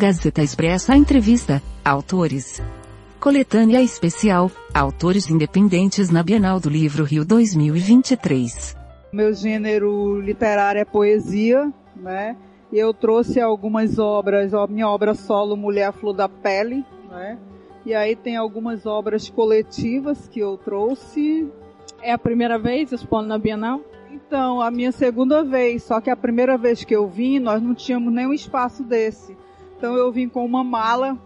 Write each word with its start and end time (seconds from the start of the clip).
Gazeta 0.00 0.42
Expressa 0.42 0.96
Entrevista, 0.96 1.60
Autores. 1.84 2.62
Coletânea 3.20 3.82
Especial, 3.82 4.50
Autores 4.72 5.28
Independentes 5.28 6.08
na 6.08 6.22
Bienal 6.22 6.58
do 6.58 6.70
Livro 6.70 7.04
Rio 7.04 7.22
2023. 7.22 8.74
Meu 9.12 9.34
gênero 9.34 10.18
literário 10.18 10.80
é 10.80 10.86
poesia, 10.86 11.70
né? 11.94 12.34
E 12.72 12.78
eu 12.78 12.94
trouxe 12.94 13.42
algumas 13.42 13.98
obras, 13.98 14.54
a 14.54 14.66
minha 14.66 14.88
obra 14.88 15.12
solo 15.12 15.54
Mulher 15.54 15.92
Flor 15.92 16.14
da 16.14 16.30
Pele, 16.30 16.82
né? 17.10 17.36
E 17.84 17.94
aí 17.94 18.16
tem 18.16 18.38
algumas 18.38 18.86
obras 18.86 19.28
coletivas 19.28 20.26
que 20.28 20.40
eu 20.40 20.56
trouxe. 20.56 21.46
É 22.00 22.10
a 22.10 22.18
primeira 22.18 22.58
vez 22.58 22.90
expondo 22.90 23.28
na 23.28 23.36
Bienal? 23.36 23.82
Então, 24.10 24.62
a 24.62 24.70
minha 24.70 24.92
segunda 24.92 25.44
vez, 25.44 25.82
só 25.82 26.00
que 26.00 26.08
a 26.08 26.16
primeira 26.16 26.56
vez 26.56 26.84
que 26.84 26.96
eu 26.96 27.06
vim, 27.06 27.38
nós 27.38 27.62
não 27.62 27.74
tínhamos 27.74 28.10
nenhum 28.10 28.32
espaço 28.32 28.82
desse. 28.82 29.36
Então 29.80 29.96
eu 29.96 30.12
vim 30.12 30.28
com 30.28 30.44
uma 30.44 30.62
mala 30.62 31.16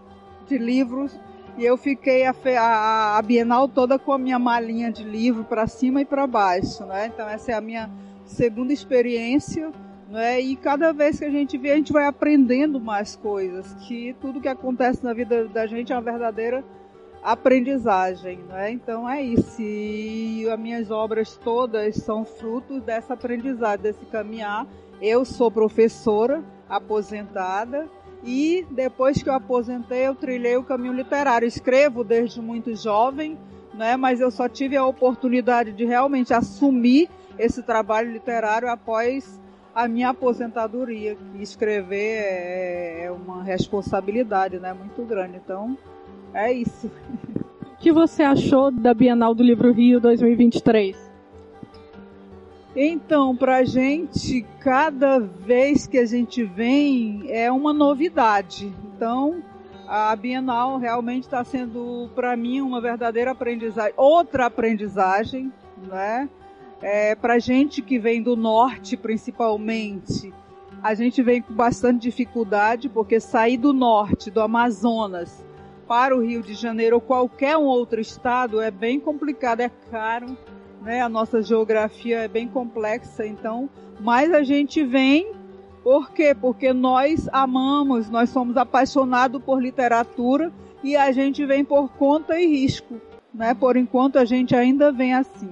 de 0.47 0.57
livros 0.57 1.19
e 1.59 1.65
eu 1.65 1.77
fiquei 1.77 2.25
a, 2.25 2.33
a, 2.61 3.19
a 3.19 3.23
Bienal 3.23 3.67
toda 3.67 3.99
com 3.99 4.13
a 4.13 4.19
minha 4.19 4.39
malinha 4.39 4.93
de 4.93 5.03
livro 5.03 5.43
para 5.43 5.67
cima 5.67 6.03
e 6.03 6.05
para 6.05 6.25
baixo, 6.25 6.87
né? 6.87 7.11
Então 7.13 7.29
essa 7.29 7.51
é 7.51 7.55
a 7.57 7.61
minha 7.61 7.91
segunda 8.25 8.73
experiência, 8.73 9.73
né? 10.09 10.41
E 10.41 10.55
cada 10.55 10.93
vez 10.93 11.19
que 11.19 11.25
a 11.25 11.31
gente 11.31 11.59
vê, 11.59 11.73
a 11.73 11.75
gente 11.75 11.93
vai 11.93 12.07
aprendendo 12.07 12.81
mais 12.81 13.17
coisas, 13.17 13.75
que 13.89 14.15
tudo 14.21 14.41
que 14.41 14.47
acontece 14.47 15.03
na 15.03 15.13
vida 15.13 15.49
da 15.49 15.67
gente 15.67 15.93
é 15.93 15.97
uma 15.97 16.03
verdadeira 16.03 16.65
aprendizagem, 17.25 18.39
né? 18.49 18.71
Então 18.71 19.11
é 19.11 19.21
isso. 19.21 19.61
E 19.61 20.49
as 20.49 20.61
minhas 20.61 20.93
obras 20.93 21.37
todas 21.43 21.97
são 21.97 22.25
frutos 22.25 22.81
dessa 22.85 23.15
aprendizagem, 23.15 23.83
desse 23.83 24.07
caminhar. 24.07 24.65
Eu 25.03 25.25
sou 25.25 25.51
professora 25.51 26.41
aposentada 26.69 27.91
e 28.25 28.67
depois 28.71 29.23
que 29.23 29.29
eu 29.29 29.35
aposentei, 29.35 30.07
eu 30.07 30.15
trilhei 30.15 30.57
o 30.57 30.65
caminho 30.65 30.95
literário. 30.95 31.47
Escrevo 31.47 32.03
desde 32.03 32.41
muito 32.41 32.75
jovem, 32.75 33.39
né? 33.75 33.97
Mas 33.97 34.21
eu 34.21 34.31
só 34.31 34.49
tive 34.49 34.77
a 34.77 34.87
oportunidade 34.87 35.73
de 35.73 35.85
realmente 35.85 36.33
assumir 36.33 37.11
esse 37.39 37.63
trabalho 37.63 38.11
literário 38.11 38.69
após 38.71 39.39
a 39.75 39.87
minha 39.87 40.09
aposentadoria. 40.09 41.19
Escrever 41.39 42.23
é, 42.23 43.05
é 43.05 43.11
uma 43.11 43.43
responsabilidade, 43.43 44.59
né? 44.59 44.73
Muito 44.73 45.03
grande. 45.03 45.37
Então, 45.37 45.77
é 46.33 46.51
isso. 46.51 46.91
O 47.73 47.77
que 47.77 47.93
você 47.93 48.23
achou 48.23 48.71
da 48.71 48.95
Bienal 48.95 49.35
do 49.35 49.43
Livro 49.43 49.71
Rio 49.71 50.01
2023? 50.01 51.14
Então, 52.77 53.37
para 53.37 53.59
a 53.59 53.65
gente, 53.65 54.45
cada 54.59 55.21
vez 55.21 55.87
que 55.87 55.97
a 55.97 56.05
gente 56.05 56.43
vem 56.43 57.25
é 57.29 57.51
uma 57.51 57.73
novidade. 57.73 58.73
Então, 58.85 59.43
a 59.87 60.15
Bienal 60.17 60.79
realmente 60.79 61.23
está 61.23 61.45
sendo, 61.45 62.11
para 62.17 62.37
mim, 62.37 62.61
uma 62.61 62.81
verdadeira 62.81 63.31
aprendizagem, 63.31 63.95
outra 63.97 64.47
aprendizagem, 64.47 65.53
né? 65.87 66.29
É, 66.83 67.15
para 67.15 67.39
gente 67.39 67.81
que 67.81 67.97
vem 67.99 68.21
do 68.21 68.35
norte, 68.35 68.97
principalmente, 68.97 70.35
a 70.83 70.95
gente 70.95 71.23
vem 71.23 71.41
com 71.41 71.55
bastante 71.55 72.03
dificuldade, 72.03 72.89
porque 72.89 73.21
sair 73.21 73.57
do 73.57 73.73
norte, 73.73 74.33
do 74.33 74.41
Amazonas, 74.41 75.45
para 75.87 76.15
o 76.15 76.21
Rio 76.21 76.43
de 76.43 76.55
Janeiro 76.55 76.97
ou 76.97 77.01
qualquer 77.01 77.57
um 77.57 77.65
outro 77.65 78.01
estado 78.01 78.61
é 78.61 78.71
bem 78.71 78.99
complicado, 78.99 79.61
é 79.61 79.71
caro 79.91 80.37
né? 80.85 81.01
A 81.01 81.09
nossa 81.09 81.43
geografia 81.43 82.21
é 82.21 82.29
bem 82.29 82.47
complexa, 82.47 83.27
então, 83.27 83.69
mas 84.01 84.33
a 84.33 84.43
gente 84.43 84.85
vem 84.85 85.33
por 85.83 86.13
quê? 86.13 86.35
Porque 86.35 86.73
nós 86.73 87.29
amamos, 87.31 88.09
nós 88.09 88.31
somos 88.31 88.57
apaixonados 88.57 89.43
por 89.43 89.63
literatura 89.63 90.51
e 90.83 90.97
a 90.97 91.13
gente 91.13 91.45
vem 91.45 91.65
por 91.65 91.91
conta 91.91 92.41
e 92.41 92.47
risco, 92.47 93.01
né? 93.33 93.53
Por 93.53 93.77
enquanto 93.77 94.19
a 94.19 94.25
gente 94.25 94.57
ainda 94.57 94.91
vem 94.91 95.15
assim, 95.15 95.51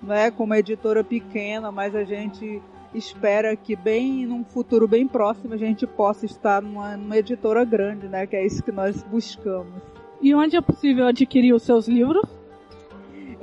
né? 0.00 0.30
Como 0.30 0.54
editora 0.54 1.02
pequena, 1.02 1.72
mas 1.72 1.94
a 1.94 2.04
gente 2.04 2.62
espera 2.94 3.56
que 3.56 3.74
bem 3.74 4.24
num 4.24 4.44
futuro 4.44 4.86
bem 4.86 5.08
próximo 5.08 5.54
a 5.54 5.56
gente 5.56 5.86
possa 5.88 6.24
estar 6.24 6.62
numa, 6.62 6.96
numa 6.96 7.16
editora 7.16 7.64
grande, 7.64 8.06
né? 8.06 8.28
Que 8.28 8.36
é 8.36 8.46
isso 8.46 8.62
que 8.62 8.70
nós 8.70 9.02
buscamos. 9.02 9.82
E 10.22 10.32
onde 10.34 10.56
é 10.56 10.60
possível 10.60 11.06
adquirir 11.08 11.52
os 11.52 11.64
seus 11.64 11.88
livros? 11.88 12.28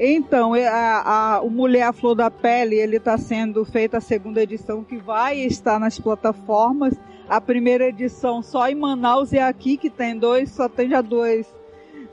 Então, 0.04 0.56
é, 0.56 0.68
a, 0.68 1.36
a, 1.36 1.42
o 1.42 1.50
Mulher 1.52 1.84
à 1.84 1.94
Flor 1.94 2.16
da 2.16 2.32
Pele, 2.32 2.76
ele 2.76 2.98
está 2.98 3.20
sendo 3.20 3.64
feita 3.64 4.00
a 4.00 4.02
segunda 4.02 4.42
edição 4.42 4.84
que 4.84 4.98
vai 4.98 5.38
estar 5.42 5.80
nas 5.80 6.00
plataformas. 6.00 7.00
A 7.30 7.40
primeira 7.40 7.88
edição 7.88 8.42
só 8.42 8.68
em 8.68 8.74
Manaus 8.74 9.32
e 9.32 9.38
aqui 9.38 9.78
que 9.78 9.92
tem 9.92 10.18
dois, 10.18 10.50
só 10.50 10.68
tem 10.68 10.90
já 10.90 11.02
dois, 11.02 11.56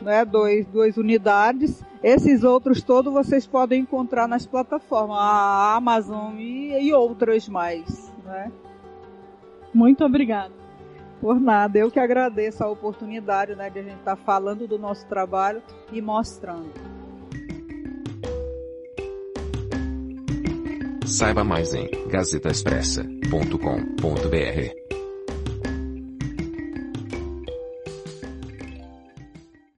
né, 0.03 0.22
dois, 0.22 0.66
duas 0.66 0.98
unidades. 0.98 1.82
Esses 2.03 2.44
outros 2.44 2.82
todos 2.82 3.10
vocês 3.10 3.47
podem 3.47 3.81
encontrar 3.81 4.28
nas 4.28 4.47
plataformas, 4.47 5.16
a 5.19 5.75
Amazon 5.75 6.34
e, 6.38 6.78
e 6.78 6.93
outras 6.93 7.48
mais, 7.48 8.12
né? 8.22 8.53
Muito 9.72 10.04
obrigada. 10.04 10.53
Por 11.22 11.41
nada, 11.41 11.78
eu 11.78 11.91
que 11.91 11.98
agradeço 11.98 12.62
a 12.62 12.69
oportunidade, 12.69 13.54
né, 13.54 13.71
de 13.71 13.78
a 13.78 13.82
gente 13.82 13.98
estar 13.98 14.15
tá 14.15 14.22
falando 14.22 14.69
do 14.69 14.78
nosso 14.78 15.06
trabalho 15.06 15.62
e 15.91 16.03
mostrando. 16.03 16.97
Saiba 21.08 21.42
mais 21.42 21.74
em 21.74 21.88
gazetaexpressa.com.br. 22.08 24.97